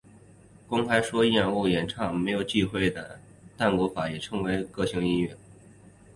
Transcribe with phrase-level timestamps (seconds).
[0.67, 3.19] 公开说厌恶演歌没有忌惮的
[3.55, 5.37] 淡谷法子也称赞了那个音乐性。